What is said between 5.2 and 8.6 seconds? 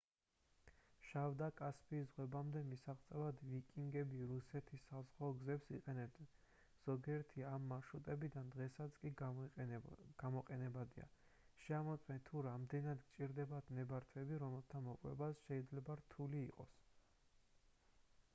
გზებს იყენებდნენ ზოგიერთი ამ მარშრუტებიდან